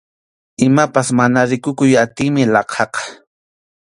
[0.67, 3.01] Imapas mana rikukuy atiymi laqhaqa.